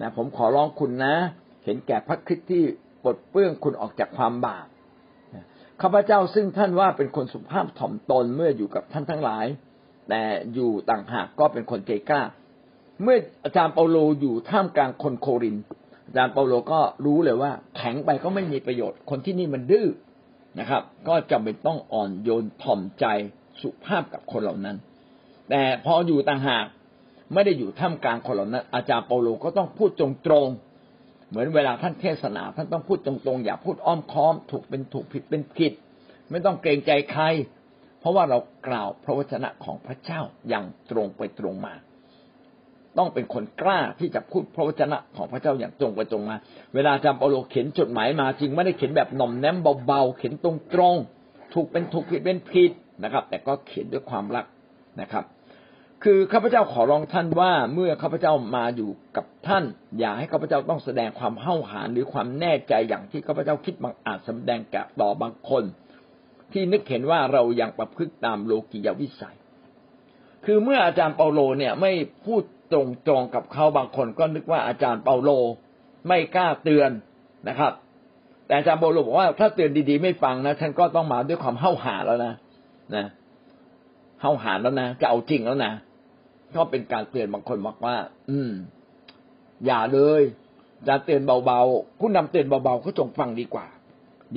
[0.00, 1.14] นะผมขอร้องคุณนะ
[1.64, 2.62] เห็นแก่พระคริสต์ที่
[3.02, 4.66] ปลดเปื้องคุณออกจากความบาป
[5.80, 9.46] ข้าพเจ้าซึ่งท่านว่าเป็นคนสุภาพถ่อมตนเมื่ออยู่กับท่านทั้งหลาย
[10.08, 10.22] แต่
[10.54, 12.22] อยู่ต่างหากก็เป็นคนใจกล้า
[13.02, 15.56] เมื่ออาจารย์เปาโลอยู่ท่ามกลางคนโครินธ์
[16.06, 19.88] อาจารย์เปาโลก็รู้เลยว่า แข็งไปก็ไม่มีประโยชน์ คนที่นี่มันดื้อ
[20.58, 23.06] นะครับ ก็จำเป็นต้องอ่อนโยนถ่อมใจ
[23.60, 24.76] สุภาพกับคนเหล่านั้น
[25.50, 26.64] แต่พออยู่ต่างหาก
[27.32, 35.72] ไม่ได้อยู่ท่ามกลางคนเหล่านั้น อาจารย์เปาโลก็ต้องพูดตรงๆเหมือนเวลาท่านเทศนา ท่านต้องพูดตรงๆ อย่าพูดอ้อมค้อม ถูกเป็นถูกผิดเป็นผิด
[36.30, 37.24] ไม่ต้องเกรงใจใคร
[38.00, 41.74] เพราะว่าเรากล่าวพระวจนะของพระเจ้าอย่างตรงไปตรงมา
[42.98, 46.36] ต้องเป็นคนกล้าที่จะพูดพระวจนะของพระเจ้าอย่างตรงไปตรงมา
[46.74, 50.96] เวลาจำเปาโลเขียนจดหมายมาจริงไม่ได้เขียนแบบหน่อมแนมเบาๆเขียนตรงตรง
[51.54, 52.70] ถูกเป็นถูกผิดเป็นผิด
[53.02, 54.44] นะครับ แต่ก็เขียนด้วยความรัก
[55.00, 55.24] นะครับ
[56.06, 59.64] คือข้าพเจ้าขอร้องท่านว่าเมื่อข้าพเจ้ามาอยู่กับท่าน
[59.98, 65.64] อย่าให้ข้าพเจ้าต้องแสดงความเห่าหาญหรือความแน่ใจอย่างที่ข้าพเจ้าคิดบางอาจแสดงแก่ต่อบางคน
[66.52, 69.36] ที่นึกเห็นว่าเรายังประพฤติตามโลกียวิสัย
[70.44, 71.92] คือเมื่ออาจารย์เปาโลเนี่ยไม่
[72.26, 75.30] พูด ตรงจองกับเขาบางคนก็นึกว่าอาจารย์เปาโล
[76.08, 76.90] ไม่กล้าเตือน
[77.48, 77.72] นะครับ
[78.46, 82.34] แต่อาจารย์เปาโลบอกว่าถ้าเตือนดีๆไม่ฟังนะท่านก็ต้องมาด้วยความเห่าหาแล้วนะ
[82.96, 83.06] นะ
[84.20, 85.72] เห่าหาแล้วนะจะเอาจริงแล้วนะ
[86.56, 87.96] ก็เป็นการเตือนบางคนบอกว่า
[88.30, 88.52] อืม
[89.66, 90.22] อย่าเลย
[90.88, 93.66] จะเตือนเบาๆผู้นำเตือนเบาๆก็จงฟังดีกว่า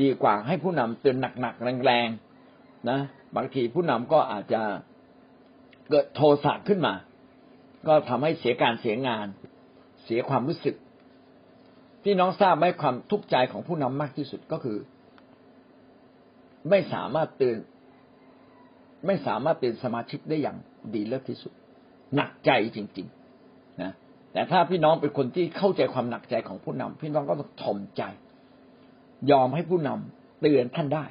[0.01, 2.99] ดีกว่า ให้ผู้นำเตือนหนักๆแรงๆนะ
[3.35, 4.61] บางทีผู้นำก็อาจจะ
[5.89, 6.93] เกิดโทสะขึ้นมา
[7.87, 9.27] ก็ทำให้เสียการเสียงาน
[10.03, 10.75] เสียความรู้สึก
[12.03, 14.77] ที่น้องทราบไหมความทุกข์ใจของผู้นำมากที่สุดก็คือ
[16.69, 17.57] ไม่สามารถเตือน
[19.05, 20.57] ไม่สามารถเตือนสมาชิกได้อย่าง
[20.93, 21.53] ดีเลิศที่สุด
[22.15, 23.07] หนักใจจริง
[23.43, 23.91] ๆ นะ
[24.33, 28.03] แต่ถ้าพี่น้องเป็นคนที่เข้าใจความหนักใจของผู้นำพี่น้องก็ต้องทมใจ
[29.31, 31.05] ยอมให้ผู้นำเตือนท่านได้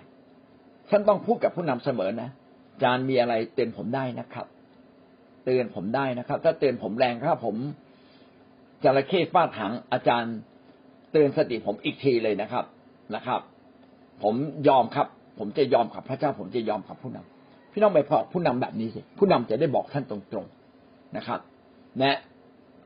[0.91, 2.31] ท่านต้องพูดกับผู้นำเสมอนะ
[2.83, 4.47] จารย์มีอะไรเตือนผมได้นะครับ
[5.45, 7.57] เตือนผมได้นะครับ ถ้าเตือนผมแรงถ้าผม
[8.85, 10.35] จระเข้ฟาดถังอาจารย์
[11.13, 12.65] เตือนสติผมอีกทีเลยนะครับ
[13.15, 13.41] นะครับ
[14.23, 14.35] ผม
[14.69, 15.07] ยอมครับ
[15.39, 21.41] ผมจะยอมกับพระเจ้า ผมจะยอมกับผู้นำพี่น้องไปพอผู้นำแบบนี้สิผู้นำจะได้บอกท่านตรงๆนะครับ
[22.03, 22.19] นะ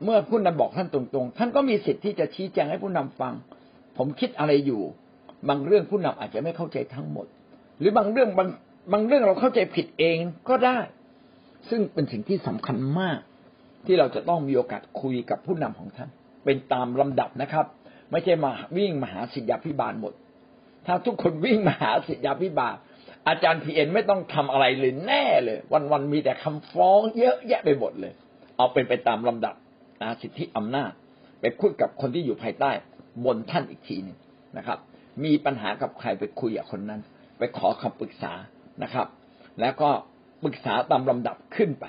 [0.03, 3.33] เมื่อผู้นำบอกท่านตรงๆ ท่านก็มีสิทธิ์ที่จะชี้แจงให้ผู้นำฟัง
[3.97, 4.81] ผมคิดอะไรอยู่
[5.49, 7.27] บางเรื่องผู้นำอาจจะไม่เข้าใจทั้งหมด
[7.79, 8.49] หรือบางเรื่องบาง
[8.93, 10.17] บางเรื่องเราเข้าใจผิดเอง
[10.49, 10.77] ก็ได้
[11.69, 13.19] ซึ่งเป็นสิ่งที่สำคัญมาก
[13.85, 16.09] ที่เราจะต้องมีโอกาสคุยกับผู้นำของท่าน
[16.45, 17.65] เป็นตามลำดับนะครับ
[18.11, 20.13] ไม่ใช่มาวิ่งมาหาสิทธยาพิบาลหมด
[20.85, 22.75] ถ้าทุกคนวิ่งมาหาสิทธยาพิบาล
[23.27, 25.57] อาจารย์พีเอ็นไม่ต้องทำอะไรเลยแน่เลย
[25.91, 28.13] วันๆมีแต่คำฟ้องเยอะแยะไปหมดเลย
[28.57, 29.55] เอาเป็นไปตามลำดับ
[30.01, 30.91] นะสิทธิอำนาจ
[31.41, 32.71] ไปคุยกับคนที่อยู่ภายใต้
[33.25, 34.17] บนท่านอีกทีหนึ่ง
[34.57, 34.79] นะครับ
[35.23, 37.01] มีปัญหากับใครไปคุยกับคนนั้น
[37.37, 38.33] ไปขอคำปรึกษา
[38.83, 39.07] นะครับ
[39.61, 39.89] แล้วก็
[40.43, 41.85] ปรึกษาตามลำดับขึ้นไป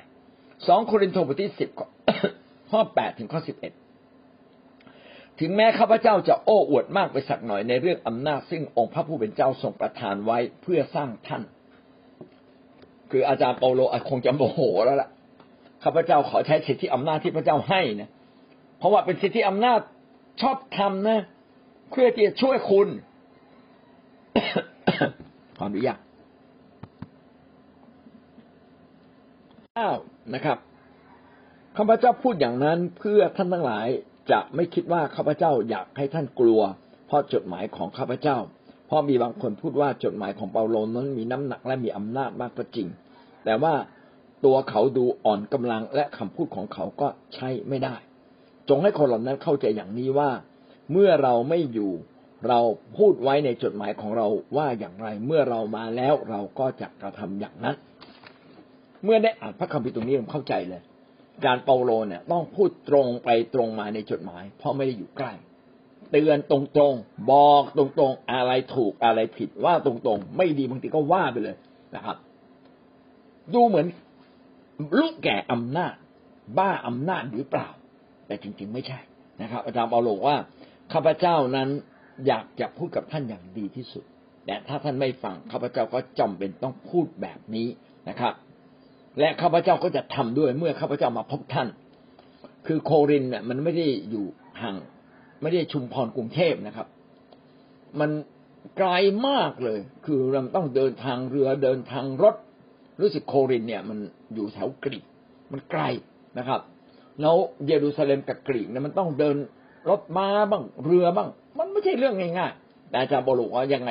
[0.66, 1.68] สองโครินธ์บทที่สิบ
[2.70, 3.72] ข้อแปดถึงข้อสิบเอ็ด
[5.40, 11.42] ถึงแม้ข้าพเจ้าจะโอ้อวดมากไปสักหน่อยในเรื่องอำนาจ ซึ่งองค์พระผู้เป็นเจ้าทรงประทานไว้เพื่อสร้างท่าน
[13.10, 15.08] คืออาจารย์เปาโลคงจะโมโหแล้วล่ะ
[15.84, 18.10] ข้าพเจ้าขอใช้สิทธิอำนาจที่พระเจ้าให้นะ
[18.78, 19.80] เพราะว่าเป็นสิทธิอำนาจ
[20.42, 21.18] ชอบทำนะ
[21.90, 22.88] เพื่อที่จะช่วยคุณ
[25.58, 29.88] ขออนุญาตา
[30.34, 30.58] นะครับ
[31.76, 33.86] ข้าพเจ้าพูดอย่างนั้นเพื่อท่านทั้งหลาย
[34.30, 36.60] จะไม่คิดว่าข้าพเจ้าอยากให้ท่านกลัว
[37.06, 38.36] เพราะจดหมายของข้าพเจ้า
[38.86, 42.88] เพราะมีบางคนพูดว่าจดหมายของเปาโลนั้นมีน้ำหนักและมีอำนาจมากก็จริง
[43.44, 43.74] แต่ว่า
[44.44, 47.96] ตัวเขาดูอ่อนกำลังและคำพูดของเขาก็ใช้ไม่ได้
[48.68, 50.30] จงให้คนเหล่านั้นเข้าใจอย่างนี้ว่า
[50.92, 51.92] เมื่อเราไม่อยู่
[52.48, 52.60] เรา
[52.96, 57.76] พูดไว้ในจดหมายของเราว่าอย่างไร เมื่อเรามาแล้วเราก็จะกระทำอย่างนั้น
[59.04, 60.82] เมื่อได้อ่านพระคัมภีร์ตรงนี้ผมเข้าใจเลย
[61.46, 65.32] การเปาโลเนี่ยต้องพูดตรงไปตรงมาในจดหมาย เพราะไม่ได้อยู่ใกล้
[66.10, 66.58] เตือนตร
[66.90, 71.56] งๆ บอกตรงๆ อะไรถูกอะไรผิดว่าตรงๆ ไม่ดีบางทีก็ว่าไปเลย
[71.94, 72.16] นะครับ
[73.54, 73.86] ดูเหมือน
[74.98, 75.94] ลูกแก่อำนาจ
[76.58, 77.68] บ้าอำนาจหรือเปล่า
[78.26, 78.98] แต่จริง ๆ ไม่ใช่
[79.42, 80.36] นะครับ อาจารย์เปาโลว่า
[80.92, 81.68] ข้าพเจ้านั้น
[82.26, 84.04] อยากจะพูดกับท่านอย่างดีที่สุด
[84.46, 87.68] แต่ถ้าท่านไม่ฟังข้าพเจ้าก็จำเป็นต้องพูดแบบนี้
[88.08, 88.34] นะครับ
[89.18, 91.68] และข้าพเจ้าก็จะทำด้วยเมื่อข้าพเจ้ามาพบท่าน
[92.66, 94.24] คือโครินเนี่ยมันไม่ได้อยู่
[94.62, 94.76] ห่าง
[95.42, 96.86] ไม่ได้ชุมพรกรุงเทพนะครับ
[98.00, 98.10] มัน
[98.76, 98.90] ไกล
[99.28, 102.34] มากเลย คือเราต้องเดินทางเรือเดินทางรถ
[103.00, 103.98] รู้สึกโครินเนี่ยมัน
[104.34, 105.04] อยู่แถวกรีก
[105.52, 105.82] มันไกล
[106.38, 106.60] นะครับ
[107.20, 109.36] แล้วเยรูซาเล็มกับกรีกเนี่ยมันต้องเดิน
[109.90, 113.90] รถม้าบ้างเรือบ้าง มันไม่ใช่เรื่องง่ายๆแต่อาจารย์บอกว่ายังไง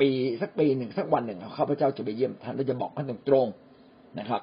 [0.00, 0.08] ปี
[0.40, 3.46] สักปีหนึ่งสักวันหนึ่งข้าพเจ้าจะไปเยี่ยมท่านแล้วจะบอกท่านตรง
[4.18, 4.42] นะครับ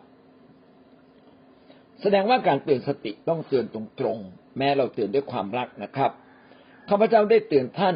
[2.02, 6.12] แสดงว่าการเตือนสติต้องเตือนตรงๆแม้เราเตือนด้วยความรักนะครับ
[6.90, 7.96] ข้าพเจ้าได้เตือนท่าน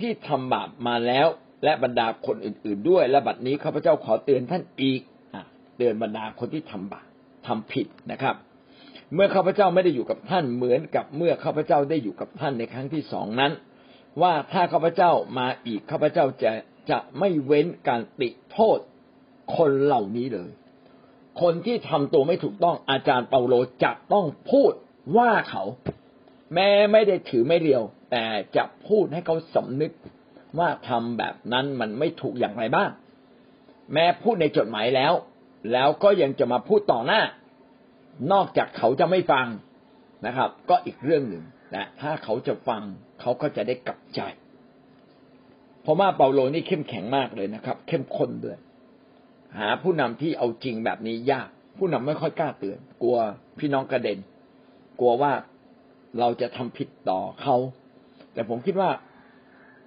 [0.00, 1.26] ที่ทำบาปมาแล้ว
[1.64, 5.00] และบรรดาคนอื่น ๆ ด้วย และบัดนี้ข้าพเจ้าขอเตือนท่านอีก
[5.76, 7.06] เตือนบรรดาคนที่ทำบาป
[7.46, 8.36] ทำผิดนะครับ
[9.14, 13.52] เมื่อข้าพเจ้าไม่ได้อยู่กับท่านเหมือนกับเมื่อข้าพเจ้าได้อยู่กับท่านในครั้งที่สองนั้น
[14.22, 16.52] ว่าถ้าข้าพเจ้ามาอีกข้าพเจ้าจะ
[16.90, 18.78] จะไม่เว้นการติโทษ
[19.56, 20.50] คนเหล่านี้เลย
[21.40, 24.72] คนที่ทำตัวไม่ถูกต้องอาจารย์เปาโลจะต้องพูด
[25.16, 25.64] ว่าเขา
[26.54, 28.24] แม้ไม่ได้ถือไม่เรียว แต่
[28.56, 29.92] จะพูดให้เขาสำนึก
[30.58, 32.90] ว่าทำแบบนั้นมันไม่ถูกอย่างไรบ้าง
[33.92, 35.12] แม้พูดในจดหมายแล้ว
[35.72, 37.22] แล้วก็ยังจะมาพูดต่อหน้า
[38.32, 39.46] นอกจากเขาจะไม่ฟัง
[40.26, 41.44] นะครับ ก็อีกเรื่องหนึ่ง
[41.74, 42.82] นะถ้าเขาจะฟัง
[43.20, 44.20] เขาก็จะได้กลับใจ
[45.82, 48.56] เพราะว่าเปาโลนี่เข้มแข็งมากเลยนะครับ เข้มข้นด้วย
[49.58, 53.18] หาผู้นำที่เอาจริงแบบนี้ยาก ผู้นำไม่ค่อยกล้าเตือน กลัว
[53.58, 54.18] พี่น้องกระเด็น
[55.00, 55.32] กลัวว่า
[56.18, 57.56] เราจะทำผิดต่อเขา
[58.32, 58.90] แต่ผมคิดว่า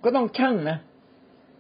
[0.03, 0.77] ก็ต้องชั่งนะ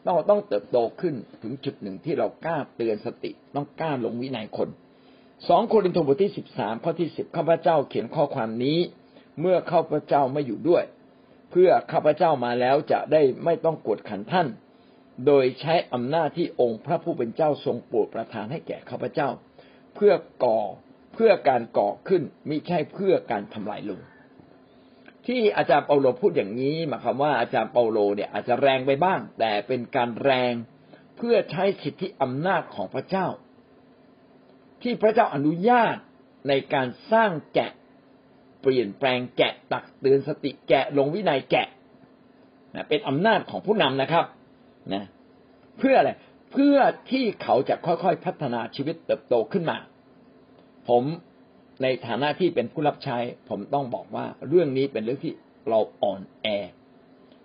[0.05, 4.69] ต้องต้องเติบโตขึ้นถึงจุดหนึ่งที่เรากล้าเตือนสติ ต้องกล้าลงวินัยคน
[5.47, 8.77] สองโครินธ์บทที่สิบสามข้อที่สิบข้าพเจ้าเขียนข้อความนี้
[9.39, 10.83] เมื่อข้าพเจ้าไม่อยู่ด้วย
[11.51, 14.47] เพื่อข้าพเจ้ามาแล้วจะได้ไม่ต้องกดขันท่าน
[15.25, 19.29] โดยใช้อำนาจที่องค์พระผู้เป็นเจ้าทรงโปรดประทานให้แก่ข้าพเจ้า
[19.95, 20.59] เพื่อก่อ
[21.13, 24.01] เพื่อการก่อขึ้นมิใช่เพื่อการทำลายลง
[25.27, 30.53] ที่อาจารย์เปาโลพูดอย่างนี้หมายความว่าอาจารย์เปาโลเนี่ยอาจจะแรงไปบ้าง แต่เป็นการแรง
[31.17, 33.27] เพื่อใช้สิทธิอำนาจของพระเจ้า
[34.81, 35.95] ที่พระเจ้าอนุญาต
[36.47, 37.71] ในการสร้างแกะ
[38.61, 41.67] เปลี่ยนแปลงแกะตักเตือนสติแกะลงวินัยแกะ
[42.89, 44.25] เป็นอำนาจของผู้นำนะครับ
[44.93, 45.03] นะ
[45.77, 46.11] เพื่ออะไร
[46.51, 46.77] เพื่อ
[47.11, 49.77] ที่เขาจะค่อยๆพัฒนาชีวิตเติบโตขึ้นมา
[50.89, 51.03] ผม
[51.83, 53.17] ในฐานะที่เป็นผู้รับใช้
[53.49, 55.33] ผมต้องบอกว่าเรื่องนี้เป็นเรื่องที่
[55.69, 56.47] เราอ่อนแอ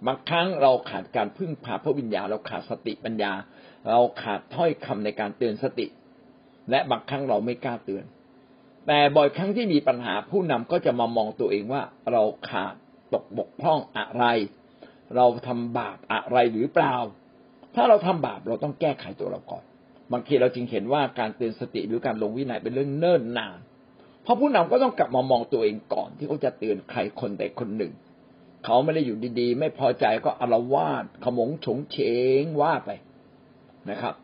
[0.06, 3.32] บางครั้งเราขาดการพึ่งพาพระวิญญาเราขาดสติปัญญา
[3.90, 5.86] เราขาดถ้อยคำในการเตือนสติ
[6.70, 8.04] และบางครั้งเราไม่กล้าเตือน
[8.86, 12.74] แต่บ่อยครั้งที่มีปัญหาผู้นำก็จะมามองตัวเองว่าเราขาด
[13.14, 14.24] ตกบกพร่องอะไร
[15.16, 16.94] เราทำบาปอะไรหรือเปล่า
[17.74, 19.64] ถ้าเราทำบาปเราต้องแก้ไขตัวเราก่อน
[20.12, 23.58] บางทีเราจึงเห็นว่าการเตือนสติหรือการลงวินัยเป็นเรื่องเนิ่นนาน
[24.22, 27.92] เพราะผู้นำก็ต้องกลับมามองตัวเองก่อน ที่เขาจะเตือนใครคนใดคนหนึ่ง
[28.64, 31.98] เขาไม่ได้อยู่ดีๆ ไม่พอใจก็อารวาสขมงฉงเฉ
[32.40, 32.90] งว่าไป
[33.90, 34.14] นะครับ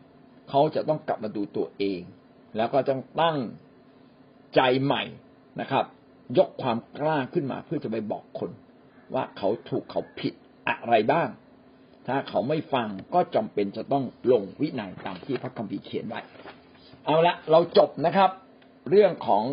[0.49, 2.01] เขาจะต้องกลับมาดูตัวเอง
[2.57, 3.37] แล้วก็ต้องตั้ง
[4.55, 5.03] ใจใหม่
[5.61, 5.85] นะครับ
[6.37, 8.51] ยกความกล้าขึ้นมาเพื่อจะไปบอกคน
[9.13, 10.33] ว่าเขาถูกเขาผิด
[10.69, 11.27] อะไรบ้าง
[12.07, 16.21] ถ้าเขาไม่ฟังก็จำเป็นจะต้องลงวินัยตามที่พระคัมภีร์เขียนไว้
[17.05, 18.29] เอาละเราจบนะครับ
[18.89, 19.43] เรื่องของ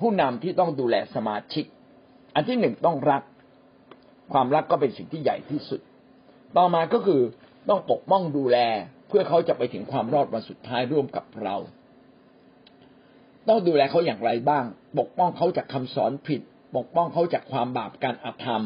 [0.00, 1.64] ผู้นำที่ต้องดูแลสมาชิก
[2.34, 3.22] อันที่หนึ่งต้องรัก
[4.32, 5.80] ความรักก็เป็นสิ่งที่ใหญ่ที่สุด
[6.56, 7.20] ต่อมาก็คือ
[7.68, 8.58] ต้องปกป้องดูแล
[9.08, 11.56] เพื่อเขาจะไปถึงความรอดวันสุดท้ายร่วมกับเรา
[13.48, 14.64] ต้องดูแลเขาอย่างไรบ้าง
[14.98, 16.40] ปกป้องเขาจากคำสอนผิด
[16.76, 18.62] ปกป้องเขาจากความบาปการอาธรรม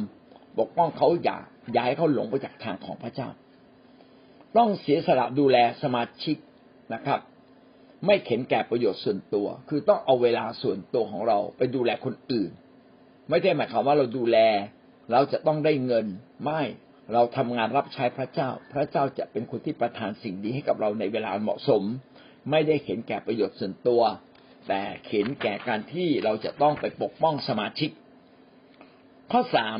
[0.60, 1.38] ปกป้องเขาอย่า
[1.72, 3.28] อย่าให้เขาหลงไปจากทางของพระเจ้า
[4.56, 6.36] ต้องเสียสละดูแลสมาชิก
[6.94, 7.20] นะครับ
[8.06, 12.50] ไม่เข็นแก่ประโยชน์ส่วนตัว คือต้องเอาเวลาส่วนตัวของเราไปดูแลคนอื่น
[13.30, 14.38] ไม่ได้หมายความว่าเราดูแล
[15.12, 16.06] เราจะต้องได้เงิน
[16.44, 16.62] ไม่
[17.12, 21.82] เราทำงานรับใช้พระเจ้า พระเจ้าจะเป็นคนที่ประทานสิ่งดีให้กับเราในเวลาเหมาะสม
[22.50, 24.02] ไม่ได้เข็นแก่ประโยชน์ส่วนตัว
[24.68, 27.90] แต่เข็นแก่การที่เราจะต้องไปปกป้องสมาชิก
[29.32, 29.78] ข้อสาม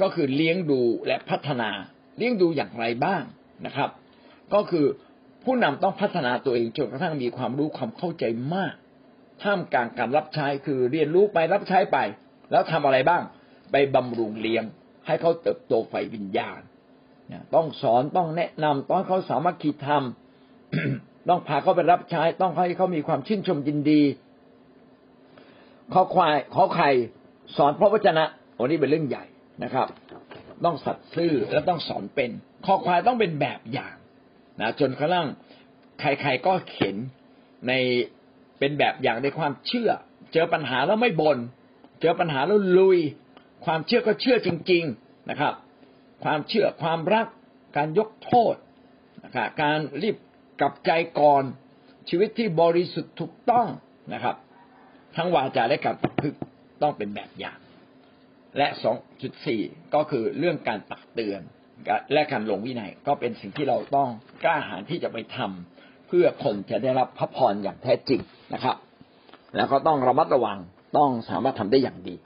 [0.00, 1.70] ก็คือเลี้ยงดูและพัฒนา
[2.18, 3.22] เลี้ยงดูอย่างไรบ้าง
[3.66, 3.90] นะครับ
[4.54, 4.86] ก็คือ
[5.44, 8.74] ผู้นำต้องพัฒนาตัวเองจนกระทั่งมีความรู้ความเข้าใจมาก
[9.42, 11.98] ท่ามกลางการรับใช้คือเรียนรู้ไปรับใช้ไป
[12.50, 13.22] แล้วทำอะไรบ้าง
[13.72, 14.64] ไปบำรุงเลี้ยง
[15.06, 16.60] ให้เขาเติบโตไฟวิญญาณ
[17.54, 24.02] ต้องสอนต้องแนะนำต้องเขาสามารถคิดทำต้องพาเขาไปรับใช้ ต้องให้เขามีความชื่นชมยินดี
[25.92, 26.90] ขอควายขอไข่
[27.56, 28.24] สอนพระวจนะ
[28.60, 29.24] วันนี้เป็นเรื่องใหญ่
[29.62, 29.88] นะครับ
[30.64, 32.30] ต้องสัตย์ซื่อและต้องสอนเป็น
[32.66, 33.94] ข้อควายต้องเป็นแบบอย่าง
[34.60, 35.26] นะจนกระทั่ง
[36.00, 36.96] ใครๆก็เข็น
[37.68, 37.72] ใน
[38.58, 39.90] เป็นแบบอย่างในความเชื่อ
[40.32, 41.38] เจอปัญหาแล้วไม่บน่น
[42.00, 42.98] เจอปัญหาแล้วลุย
[43.64, 45.54] ความเชื่อก็เชื่อจริง ๆนะครับ
[46.24, 47.26] ความเชื่อความรัก
[47.76, 48.54] การยกโทษ
[49.24, 50.16] นะครับการรีบ
[50.60, 50.90] กลับใจ
[51.20, 51.44] ก่อน
[52.08, 53.66] ชีวิตที่บริสุทธิ์ถูกต้อง
[54.14, 54.36] นะครับ
[55.16, 56.38] ทั้งวาจาและการประพฤติ
[56.82, 57.58] ต้องเป็นแบบอย่าง
[58.58, 59.60] และสองจุดสี่
[59.94, 61.40] ก็คือเรื่องการตักเตือน
[62.12, 64.08] และการลงวินัยก็เป็นสิ่งที่เราต้อง
[64.44, 68.20] กล้าหาญที่จะไปทำเพื่อคนจะได้รับพระพรอย่างแท้จริง
[68.54, 68.76] นะครับ
[69.56, 70.58] แล้วก็ต้องระมัดระวัง
[70.98, 72.16] ต้องสามารถทำได้อย่างดี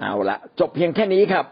[0.00, 1.46] เอาละจบเพียงแค่นี้ครับ